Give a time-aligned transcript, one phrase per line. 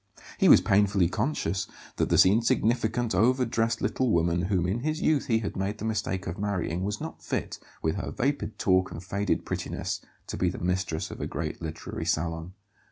[0.39, 1.67] He was painfully conscious
[1.97, 6.25] that the insignificant, overdressed little woman whom in his youth he had made the mistake
[6.25, 10.57] of marrying was not fit, with her vapid talk and faded prettiness, to be the
[10.57, 12.53] mistress of a great literary salon.